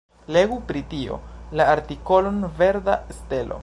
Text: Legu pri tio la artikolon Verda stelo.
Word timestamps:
Legu 0.35 0.57
pri 0.71 0.81
tio 0.93 1.19
la 1.61 1.69
artikolon 1.77 2.43
Verda 2.61 3.01
stelo. 3.19 3.59